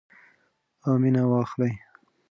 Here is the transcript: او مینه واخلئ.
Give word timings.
او 0.85 0.91
مینه 1.01 1.23
واخلئ. 1.31 1.73